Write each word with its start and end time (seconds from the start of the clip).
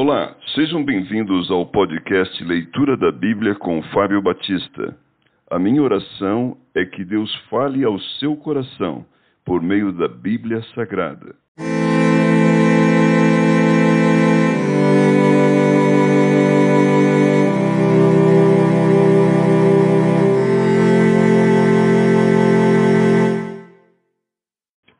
Olá, 0.00 0.36
sejam 0.54 0.84
bem-vindos 0.84 1.50
ao 1.50 1.66
podcast 1.66 2.44
Leitura 2.44 2.96
da 2.96 3.10
Bíblia 3.10 3.56
com 3.56 3.82
Fábio 3.92 4.22
Batista. 4.22 4.96
A 5.50 5.58
minha 5.58 5.82
oração 5.82 6.56
é 6.72 6.84
que 6.84 7.04
Deus 7.04 7.34
fale 7.50 7.82
ao 7.82 7.98
seu 8.20 8.36
coração 8.36 9.04
por 9.44 9.60
meio 9.60 9.90
da 9.92 10.06
Bíblia 10.06 10.62
Sagrada. 10.72 11.34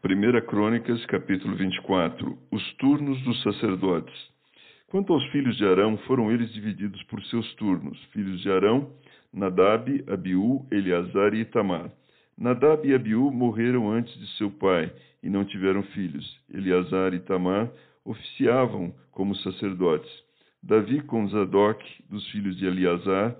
Primeira 0.02 0.42
Crônicas, 0.42 1.06
capítulo 1.06 1.54
24. 1.54 2.36
Os 2.50 2.74
turnos 2.78 3.22
dos 3.22 3.40
sacerdotes. 3.44 4.37
Quanto 4.88 5.12
aos 5.12 5.24
filhos 5.26 5.54
de 5.58 5.66
Arão, 5.66 5.98
foram 5.98 6.32
eles 6.32 6.50
divididos 6.50 7.02
por 7.04 7.22
seus 7.24 7.54
turnos. 7.56 8.02
Filhos 8.06 8.40
de 8.40 8.50
Arão, 8.50 8.90
Nadab, 9.30 10.02
Abiú, 10.08 10.66
Eleazar 10.70 11.34
e 11.34 11.40
Itamar. 11.40 11.92
Nadab 12.38 12.88
e 12.88 12.94
Abiú 12.94 13.30
morreram 13.30 13.90
antes 13.90 14.18
de 14.18 14.26
seu 14.38 14.50
pai 14.50 14.90
e 15.22 15.28
não 15.28 15.44
tiveram 15.44 15.82
filhos. 15.82 16.40
Eleazar 16.50 17.12
e 17.12 17.16
Itamar 17.16 17.70
oficiavam 18.02 18.94
como 19.10 19.36
sacerdotes. 19.36 20.10
Davi 20.62 21.02
com 21.02 21.28
Zadok, 21.28 21.84
dos 22.08 22.26
filhos 22.30 22.56
de 22.56 22.64
Eleazar, 22.64 23.36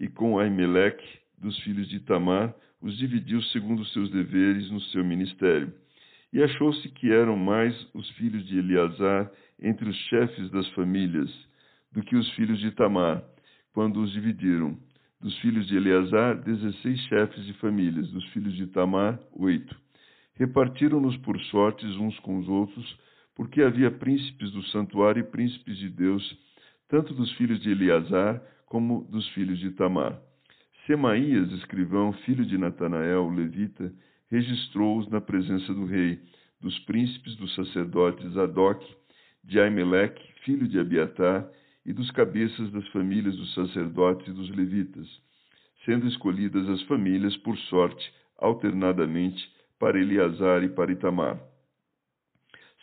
e 0.00 0.08
com 0.08 0.36
Aimeleque, 0.36 1.06
dos 1.38 1.56
filhos 1.60 1.88
de 1.88 1.96
Itamar, 1.96 2.52
os 2.82 2.98
dividiu 2.98 3.40
segundo 3.44 3.84
seus 3.86 4.10
deveres 4.10 4.68
no 4.68 4.80
seu 4.80 5.04
ministério. 5.04 5.72
E 6.32 6.42
achou-se 6.42 6.88
que 6.90 7.10
eram 7.10 7.36
mais 7.36 7.74
os 7.94 8.08
filhos 8.10 8.46
de 8.46 8.58
Eleazar 8.58 9.30
entre 9.60 9.88
os 9.88 9.96
chefes 10.08 10.50
das 10.50 10.68
famílias 10.70 11.30
do 11.92 12.02
que 12.02 12.16
os 12.16 12.30
filhos 12.32 12.58
de 12.60 12.70
Tamar, 12.72 13.24
quando 13.72 14.00
os 14.00 14.12
dividiram. 14.12 14.78
Dos 15.20 15.36
filhos 15.38 15.66
de 15.66 15.76
Eleazar, 15.76 16.36
dezesseis 16.42 17.00
chefes 17.06 17.44
de 17.44 17.52
famílias, 17.54 18.10
dos 18.10 18.24
filhos 18.26 18.54
de 18.54 18.66
Tamar, 18.68 19.18
oito. 19.32 19.74
Repartiram-nos 20.34 21.16
por 21.18 21.40
sortes 21.44 21.96
uns 21.96 22.18
com 22.20 22.38
os 22.38 22.48
outros, 22.48 22.98
porque 23.34 23.62
havia 23.62 23.90
príncipes 23.90 24.52
do 24.52 24.62
santuário 24.64 25.20
e 25.20 25.30
príncipes 25.30 25.76
de 25.78 25.88
Deus, 25.88 26.38
tanto 26.88 27.14
dos 27.14 27.32
filhos 27.32 27.60
de 27.60 27.70
Eleazar 27.70 28.40
como 28.66 29.04
dos 29.10 29.26
filhos 29.30 29.58
de 29.58 29.70
Tamar. 29.70 30.20
Semaías, 30.86 31.50
escrivão, 31.52 32.12
filho 32.24 32.44
de 32.44 32.56
Natanael, 32.56 33.28
levita, 33.30 33.92
registrou-os 34.30 35.08
na 35.08 35.20
presença 35.20 35.72
do 35.72 35.84
rei, 35.84 36.20
dos 36.60 36.78
príncipes 36.80 37.36
dos 37.36 37.54
sacerdotes 37.54 38.32
Zadok, 38.32 38.84
de 39.44 39.60
Aimeleque, 39.60 40.22
filho 40.44 40.68
de 40.68 40.78
Abiatar, 40.78 41.48
e 41.86 41.92
dos 41.92 42.10
cabeças 42.10 42.70
das 42.70 42.86
famílias 42.88 43.34
dos 43.36 43.54
sacerdotes 43.54 44.28
e 44.28 44.32
dos 44.32 44.50
levitas, 44.50 45.06
sendo 45.86 46.06
escolhidas 46.06 46.68
as 46.68 46.82
famílias 46.82 47.34
por 47.38 47.56
sorte, 47.56 48.12
alternadamente, 48.36 49.42
para 49.78 49.98
Eleazar 49.98 50.62
e 50.62 50.68
para 50.68 50.92
Itamar. 50.92 51.40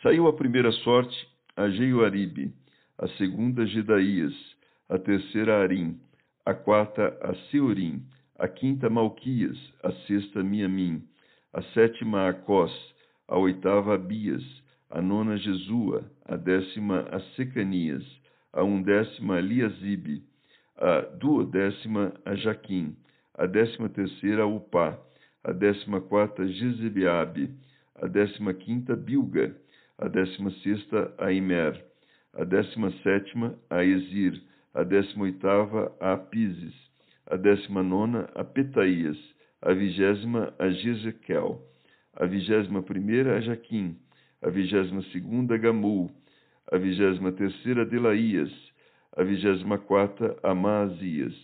Saiu 0.02 0.26
a 0.26 0.32
primeira 0.32 0.72
sorte 0.72 1.16
a 1.56 1.68
Jeioaribe, 1.68 2.52
a 2.98 3.06
segunda 3.10 3.62
a 3.62 3.66
Gedaías, 3.66 4.34
a 4.88 4.98
terceira 4.98 5.56
a 5.56 5.62
Arim, 5.62 6.00
a 6.44 6.54
quarta 6.54 7.16
a 7.22 7.34
Seorim, 7.50 8.02
a 8.38 8.48
quinta 8.48 8.88
a 8.88 8.90
Malquias, 8.90 9.58
a 9.82 9.92
sexta 10.06 10.40
a 10.40 10.44
Miamim, 10.44 11.02
a 11.56 11.62
sétima 11.72 12.28
a 12.28 12.34
Cós, 12.34 12.70
a 13.26 13.38
oitava 13.38 13.94
a 13.94 13.96
Bias, 13.98 14.44
a 14.90 15.00
nona 15.00 15.38
Jesua, 15.38 16.04
a 16.26 16.36
décima 16.36 17.08
a 17.10 17.18
Secanias, 17.34 18.04
a 18.52 18.62
undécima 18.62 19.40
Liazibe, 19.40 20.22
a 20.76 21.00
duodécima 21.18 22.12
a 22.26 22.34
Jaquim, 22.34 22.94
a 23.32 23.46
décima 23.46 23.88
terceira 23.88 24.42
a 24.42 24.46
Upá, 24.46 24.98
a 25.42 25.50
décima 25.50 25.98
quarta 25.98 26.46
Jezebeabe, 26.46 27.48
a 27.94 28.06
décima 28.06 28.52
quinta 28.52 28.94
Bilga, 28.94 29.56
a 29.96 30.08
décima 30.08 30.50
sexta 30.62 31.10
a 31.16 31.32
Imer, 31.32 31.82
a 32.34 32.44
décima 32.44 32.92
sétima 33.02 33.58
a 33.70 33.82
Ezir, 33.82 34.42
a 34.74 34.84
décima 34.84 35.24
oitava 35.24 35.90
a 36.00 36.12
Apises, 36.12 36.74
a 37.26 37.38
décima 37.38 37.82
nona 37.82 38.28
a 38.34 38.44
Petaías, 38.44 39.16
a 39.66 39.74
vigésima 39.74 40.54
a 40.60 40.70
Jezequel, 40.70 41.60
a 42.14 42.24
vigésima 42.24 42.82
primeira 42.82 43.36
a 43.36 43.40
Jaquim, 43.40 43.96
a 44.40 44.48
vigésima 44.48 45.02
segunda 45.10 45.56
Gamul, 45.56 46.08
a 46.70 46.78
vigésima 46.78 47.32
terceira 47.32 47.84
Delaías, 47.84 48.52
a 49.16 49.24
vigésima 49.24 49.76
quarta 49.76 50.38
Amazias. 50.44 51.34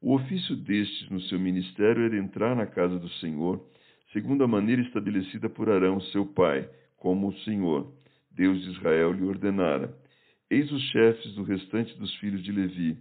O 0.00 0.14
ofício 0.14 0.56
destes 0.56 1.10
no 1.10 1.20
seu 1.20 1.38
ministério 1.38 2.02
era 2.02 2.16
entrar 2.16 2.56
na 2.56 2.64
casa 2.64 2.98
do 2.98 3.10
Senhor, 3.20 3.62
segundo 4.10 4.42
a 4.42 4.48
maneira 4.48 4.80
estabelecida 4.80 5.50
por 5.50 5.68
Arão, 5.68 6.00
seu 6.00 6.24
pai, 6.24 6.66
como 6.96 7.28
o 7.28 7.38
Senhor, 7.40 7.92
Deus 8.30 8.58
de 8.62 8.70
Israel, 8.70 9.12
lhe 9.12 9.24
ordenara. 9.24 9.94
Eis 10.48 10.72
os 10.72 10.82
chefes 10.92 11.34
do 11.34 11.42
restante 11.42 11.94
dos 11.98 12.14
filhos 12.16 12.42
de 12.42 12.52
Levi, 12.52 12.96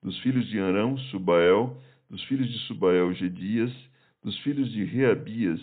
dos 0.00 0.16
filhos 0.20 0.46
de 0.48 0.60
Arão, 0.60 0.96
Subael, 1.10 1.76
dos 2.08 2.22
filhos 2.24 2.48
de 2.48 2.58
Subael, 2.66 3.12
Gedias, 3.14 3.89
dos 4.22 4.38
filhos 4.40 4.70
de 4.72 4.84
Reabias, 4.84 5.60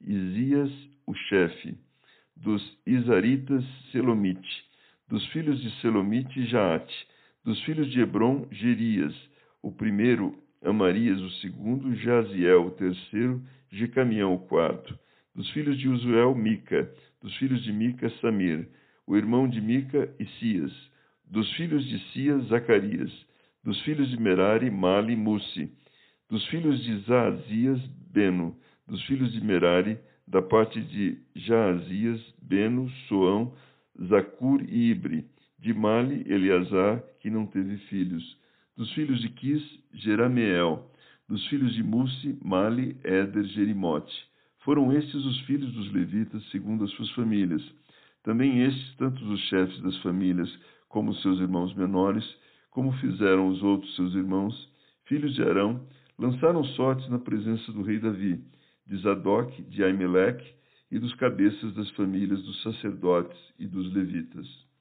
Isias, 0.00 0.70
o 1.06 1.14
chefe, 1.14 1.76
dos 2.36 2.62
Isaritas, 2.86 3.64
Selomite, 3.92 4.64
dos 5.08 5.24
filhos 5.28 5.60
de 5.60 5.70
Selomite, 5.80 6.46
Jaate, 6.46 7.06
dos 7.44 7.60
filhos 7.62 7.90
de 7.90 8.00
Hebron, 8.00 8.46
Gerias, 8.50 9.14
o 9.62 9.70
primeiro, 9.70 10.36
Amarias, 10.62 11.20
o 11.20 11.30
segundo, 11.40 11.94
Jaziel, 11.96 12.66
o 12.66 12.70
terceiro, 12.72 13.42
Jecamião, 13.70 14.34
o 14.34 14.38
quarto, 14.38 14.98
dos 15.34 15.48
filhos 15.50 15.78
de 15.78 15.88
Uzuel, 15.88 16.34
Mica, 16.34 16.92
dos 17.22 17.34
filhos 17.36 17.62
de 17.62 17.72
Mica, 17.72 18.10
Samir, 18.20 18.68
o 19.06 19.16
irmão 19.16 19.48
de 19.48 19.60
Mica, 19.60 20.12
Isias, 20.18 20.72
dos 21.24 21.50
filhos 21.52 21.84
de 21.86 21.98
Sias, 22.10 22.44
Zacarias, 22.48 23.10
dos 23.62 23.80
filhos 23.82 24.08
de 24.10 24.20
Merari, 24.20 24.70
Mali, 24.70 25.16
Musi, 25.16 25.72
dos 26.28 26.46
filhos 26.46 26.82
de 26.82 26.98
Zaazias, 27.00 27.80
Beno, 28.12 28.56
dos 28.86 29.02
filhos 29.04 29.32
de 29.32 29.40
Merari, 29.40 29.98
da 30.26 30.42
parte 30.42 30.80
de 30.80 31.18
Jaazias, 31.34 32.20
Beno, 32.42 32.90
Soão, 33.08 33.54
Zacur 34.08 34.62
e 34.62 34.90
Ibre, 34.90 35.26
de 35.58 35.74
Mali, 35.74 36.24
Eleazar, 36.26 37.02
que 37.20 37.30
não 37.30 37.46
teve 37.46 37.76
filhos, 37.88 38.38
dos 38.76 38.90
filhos 38.92 39.20
de 39.20 39.28
Quis, 39.28 39.62
Jerameel, 39.92 40.90
dos 41.28 41.46
filhos 41.48 41.74
de 41.74 41.82
Musi, 41.82 42.38
Mali, 42.42 42.96
Éder, 43.04 43.44
Jerimote. 43.44 44.14
Foram 44.60 44.92
estes 44.92 45.24
os 45.24 45.40
filhos 45.42 45.72
dos 45.72 45.92
levitas, 45.92 46.42
segundo 46.50 46.84
as 46.84 46.90
suas 46.92 47.10
famílias. 47.10 47.62
Também 48.22 48.62
estes, 48.62 48.94
tanto 48.96 49.24
os 49.24 49.40
chefes 49.48 49.80
das 49.82 49.96
famílias 49.98 50.50
como 50.88 51.14
seus 51.16 51.40
irmãos 51.40 51.74
menores, 51.74 52.24
como 52.70 52.92
fizeram 52.92 53.48
os 53.48 53.62
outros 53.62 53.94
seus 53.96 54.14
irmãos, 54.14 54.68
filhos 55.04 55.34
de 55.34 55.42
Arão, 55.42 55.86
lançaram 56.20 56.62
sortes 56.62 57.08
na 57.08 57.18
presença 57.18 57.72
do 57.72 57.82
rei 57.82 57.98
Davi, 57.98 58.44
de 58.86 58.96
Zadok, 58.98 59.62
de 59.62 59.82
Aimeleque 59.82 60.54
e 60.90 60.98
dos 60.98 61.14
cabeças 61.14 61.74
das 61.74 61.90
famílias 61.92 62.42
dos 62.42 62.62
sacerdotes 62.62 63.38
e 63.58 63.66
dos 63.66 63.92
levitas. 63.94 64.46